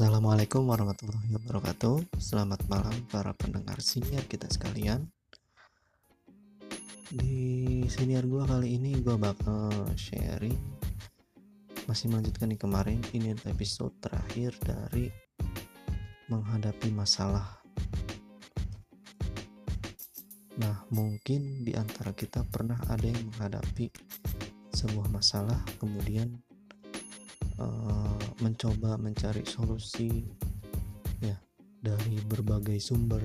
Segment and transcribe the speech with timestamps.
[0.00, 2.16] Assalamualaikum warahmatullahi wabarakatuh.
[2.16, 5.04] Selamat malam para pendengar senior kita sekalian.
[7.12, 9.68] Di senior gue kali ini gue bakal
[10.00, 10.56] sharing
[11.84, 15.12] Masih melanjutkan nih kemarin Ini episode terakhir dari
[16.32, 17.60] Menghadapi masalah.
[20.64, 23.92] Nah mungkin di antara kita pernah ada yang menghadapi
[24.72, 26.40] Sebuah masalah kemudian
[27.60, 30.24] uh, mencoba mencari solusi
[31.20, 31.36] ya
[31.84, 33.20] dari berbagai sumber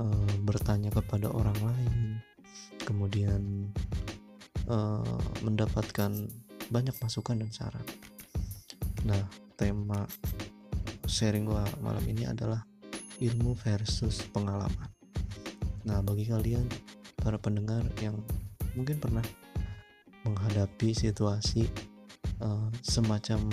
[0.00, 1.96] uh, bertanya kepada orang lain
[2.82, 3.68] kemudian
[4.70, 6.12] uh, mendapatkan
[6.66, 7.86] banyak masukan dan saran.
[9.06, 9.22] Nah
[9.54, 10.06] tema
[11.06, 12.62] sharing gua malam ini adalah
[13.22, 14.90] ilmu versus pengalaman.
[15.86, 16.66] Nah bagi kalian
[17.18, 18.18] para pendengar yang
[18.74, 19.24] mungkin pernah
[20.26, 21.70] menghadapi situasi
[22.42, 23.48] uh, semacam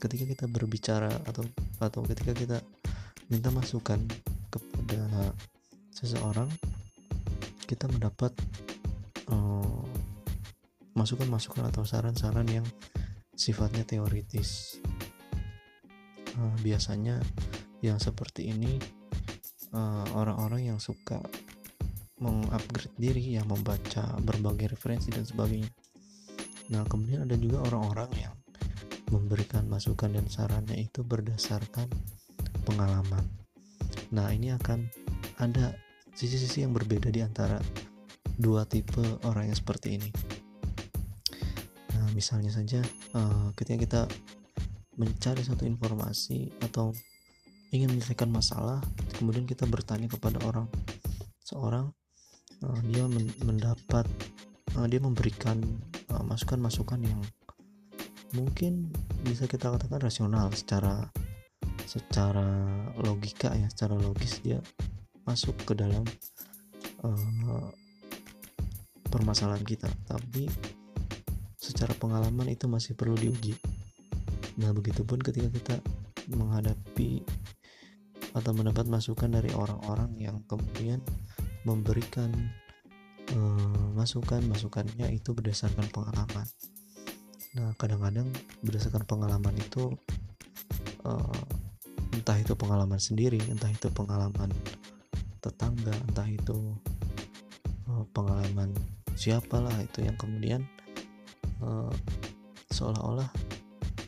[0.00, 1.44] ketika kita berbicara atau
[1.80, 2.58] atau ketika kita
[3.28, 4.00] minta masukan
[4.50, 5.32] kepada
[5.94, 6.48] seseorang
[7.68, 8.34] kita mendapat
[9.30, 9.84] uh,
[10.98, 12.66] masukan-masukan atau saran-saran yang
[13.38, 14.82] sifatnya teoritis.
[16.34, 17.22] Uh, biasanya
[17.80, 18.76] yang seperti ini
[20.12, 21.22] orang-orang uh, yang suka
[22.20, 25.70] mengupgrade diri yang membaca berbagai referensi dan sebagainya
[26.70, 28.34] Nah, kemudian ada juga orang-orang yang
[29.10, 31.90] memberikan masukan dan sarannya itu berdasarkan
[32.62, 33.26] pengalaman.
[34.14, 34.86] Nah, ini akan
[35.42, 35.74] ada
[36.14, 37.58] sisi-sisi yang berbeda di antara
[38.38, 40.10] dua tipe orang yang seperti ini.
[41.98, 42.80] Nah, misalnya saja
[43.18, 44.02] uh, ketika kita
[44.94, 46.94] mencari satu informasi atau
[47.74, 48.78] ingin menyelesaikan masalah,
[49.18, 50.70] kemudian kita bertanya kepada orang
[51.42, 51.90] seorang,
[52.62, 53.10] uh, dia
[53.42, 54.06] mendapat,
[54.78, 55.58] uh, dia memberikan
[56.26, 57.20] masukan-masukan yang
[58.34, 58.90] mungkin
[59.26, 61.10] bisa kita katakan rasional secara
[61.86, 62.46] secara
[63.02, 64.62] logika ya secara logis dia
[65.26, 66.02] masuk ke dalam
[67.02, 67.70] uh,
[69.10, 69.90] permasalahan kita.
[70.06, 70.46] Tapi
[71.58, 73.58] secara pengalaman itu masih perlu diuji.
[74.62, 75.76] Nah begitupun ketika kita
[76.30, 77.22] menghadapi
[78.30, 81.02] atau mendapat masukan dari orang-orang yang kemudian
[81.66, 82.69] memberikan Eh,
[83.94, 86.46] masukan masukannya itu berdasarkan pengalaman.
[87.54, 88.30] Nah kadang-kadang
[88.62, 89.92] berdasarkan pengalaman itu
[91.04, 91.42] uh,
[92.14, 94.50] entah itu pengalaman sendiri entah itu pengalaman
[95.44, 96.74] tetangga entah itu
[97.90, 98.70] uh, pengalaman
[99.14, 100.64] siapalah itu yang kemudian
[101.60, 101.92] uh,
[102.70, 103.28] seolah-olah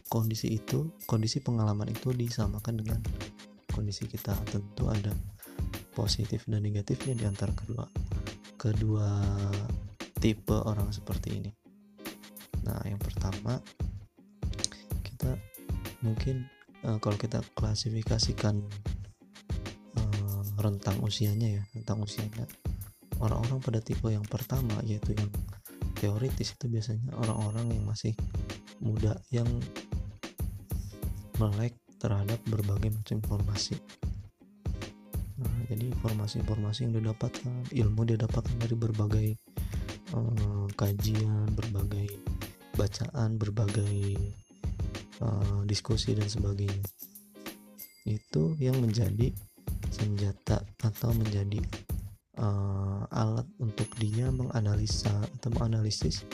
[0.09, 3.01] kondisi itu kondisi pengalaman itu disamakan dengan
[3.73, 4.33] kondisi kita.
[4.49, 5.13] Tentu ada
[5.93, 7.85] positif dan negatifnya di antara kedua
[8.63, 9.19] kedua
[10.23, 11.51] tipe orang seperti ini.
[12.63, 13.59] Nah, yang pertama
[15.03, 15.35] kita
[16.07, 16.47] mungkin
[16.87, 18.63] uh, kalau kita klasifikasikan
[19.99, 22.47] uh, rentang usianya ya, rentang usianya
[23.19, 25.27] orang-orang pada tipe yang pertama yaitu yang
[25.99, 28.15] teoritis itu biasanya orang-orang yang masih
[28.79, 29.47] muda yang
[31.43, 33.75] melek terhadap berbagai macam informasi
[35.73, 39.29] jadi informasi-informasi yang didapatkan ilmu dia dapatkan dari berbagai
[40.13, 42.09] uh, kajian berbagai
[42.77, 44.21] bacaan berbagai
[45.25, 46.85] uh, diskusi dan sebagainya
[48.05, 49.33] itu yang menjadi
[49.89, 51.61] senjata atau menjadi
[52.41, 56.27] uh, alat untuk dia menganalisa atau menganalisis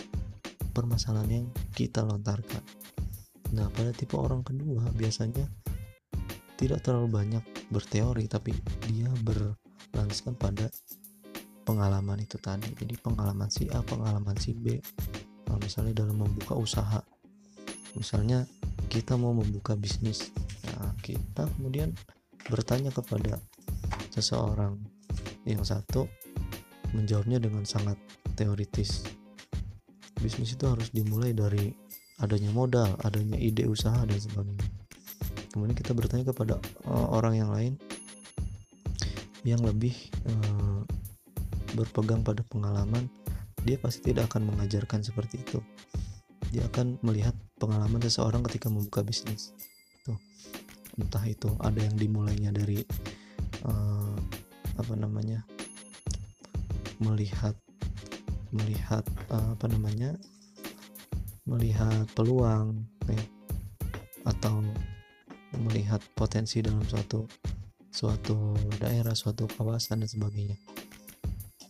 [0.72, 2.62] permasalahan yang kita lontarkan.
[3.50, 5.48] Nah, pada tipe orang kedua biasanya
[6.54, 8.52] tidak terlalu banyak berteori tapi
[8.88, 10.68] dia berlandaskan pada
[11.68, 12.72] pengalaman itu tadi.
[12.72, 14.80] Jadi pengalaman si A pengalaman si B.
[15.48, 17.00] Nah, misalnya dalam membuka usaha
[17.96, 18.44] misalnya
[18.92, 20.30] kita mau membuka bisnis
[20.70, 21.90] nah, kita kemudian
[22.46, 23.40] bertanya kepada
[24.12, 24.78] seseorang
[25.44, 26.06] yang satu
[26.92, 27.98] menjawabnya dengan sangat
[28.38, 29.04] teoritis.
[30.18, 31.74] Bisnis itu harus dimulai dari
[32.18, 34.77] adanya modal adanya ide usaha dan sebagainya
[35.58, 36.54] kemudian kita bertanya kepada
[36.86, 37.74] uh, orang yang lain
[39.42, 39.90] yang lebih
[40.30, 40.86] uh,
[41.74, 43.10] berpegang pada pengalaman
[43.66, 45.58] dia pasti tidak akan mengajarkan seperti itu.
[46.54, 49.50] Dia akan melihat pengalaman seseorang ketika membuka bisnis.
[50.06, 50.16] Tuh
[50.94, 52.86] entah itu ada yang dimulainya dari
[53.66, 54.16] uh,
[54.78, 55.42] apa namanya
[57.02, 57.58] melihat
[58.54, 60.14] melihat uh, apa namanya
[61.44, 63.24] melihat peluang ya,
[64.24, 64.64] atau
[65.56, 67.24] melihat potensi dalam suatu
[67.88, 70.60] suatu daerah, suatu kawasan dan sebagainya.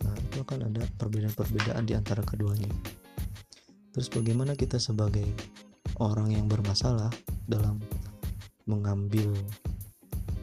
[0.02, 2.68] Nah, itu akan ada perbedaan-perbedaan di antara keduanya.
[3.94, 5.26] Terus bagaimana kita sebagai
[5.98, 7.10] orang yang bermasalah
[7.46, 7.82] dalam
[8.68, 9.32] mengambil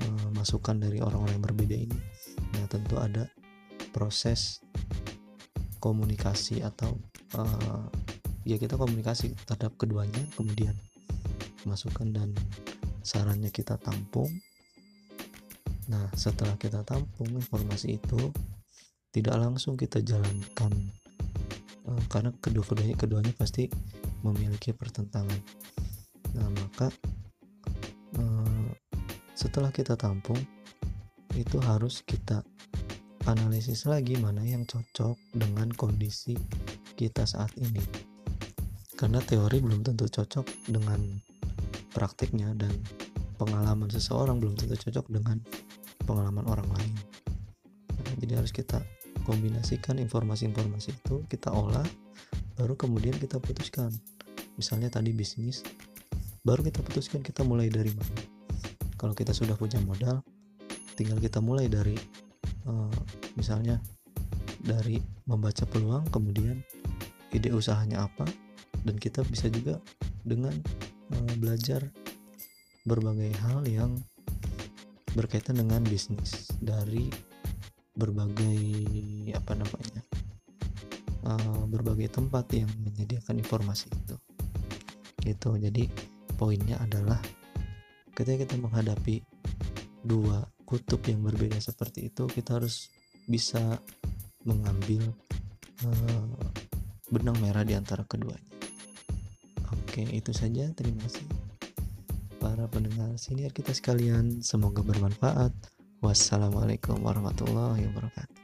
[0.04, 2.00] uh, masukan dari orang-orang yang berbeda ini
[2.56, 3.30] nah tentu ada
[3.94, 4.60] proses
[5.80, 6.98] komunikasi atau
[7.38, 7.86] uh,
[8.44, 10.74] ya kita komunikasi terhadap keduanya kemudian
[11.64, 12.30] masukan dan
[13.06, 14.34] sarannya kita tampung.
[15.94, 18.34] Nah setelah kita tampung informasi itu
[19.14, 20.74] tidak langsung kita jalankan
[21.86, 23.70] uh, karena kedua-keduanya keduanya pasti
[24.26, 25.38] memiliki pertentangan.
[26.34, 26.90] Nah maka
[28.18, 28.70] uh,
[29.38, 30.42] setelah kita tampung
[31.38, 32.42] itu harus kita
[33.30, 36.34] analisis lagi mana yang cocok dengan kondisi
[36.98, 37.82] kita saat ini.
[38.96, 41.04] Karena teori belum tentu cocok dengan
[41.96, 42.76] praktiknya dan
[43.40, 45.40] pengalaman seseorang belum tentu cocok dengan
[46.04, 46.94] pengalaman orang lain.
[47.96, 48.84] Nah, jadi harus kita
[49.24, 51.88] kombinasikan informasi-informasi itu kita olah
[52.60, 53.90] baru kemudian kita putuskan.
[54.60, 55.64] Misalnya tadi bisnis
[56.44, 58.22] baru kita putuskan kita mulai dari mana.
[59.00, 60.20] Kalau kita sudah punya modal
[60.96, 61.94] tinggal kita mulai dari
[62.66, 62.96] uh,
[63.36, 63.78] misalnya
[64.64, 66.64] dari membaca peluang kemudian
[67.36, 68.24] ide usahanya apa
[68.88, 69.78] dan kita bisa juga
[70.24, 70.56] dengan
[71.40, 71.92] belajar
[72.86, 73.92] berbagai hal yang
[75.16, 77.10] berkaitan dengan bisnis dari
[77.96, 78.60] berbagai
[79.32, 80.02] apa namanya
[81.24, 84.16] uh, berbagai tempat yang menyediakan informasi itu.
[85.24, 85.50] Gitu.
[85.58, 85.90] Jadi
[86.36, 87.18] poinnya adalah
[88.14, 89.24] ketika kita menghadapi
[90.06, 92.90] dua kutub yang berbeda seperti itu kita harus
[93.26, 93.80] bisa
[94.46, 95.02] mengambil
[95.84, 96.38] uh,
[97.10, 98.55] benang merah di antara keduanya
[99.96, 100.68] Oke, itu saja.
[100.76, 101.24] Terima kasih
[102.36, 104.44] para pendengar senior kita sekalian.
[104.44, 105.56] Semoga bermanfaat.
[106.04, 108.35] Wassalamualaikum warahmatullahi wabarakatuh.